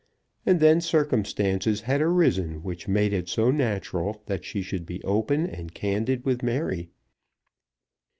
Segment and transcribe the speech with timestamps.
[0.47, 5.45] And then circumstances had arisen which made it so natural that she should be open
[5.45, 6.89] and candid with Mary.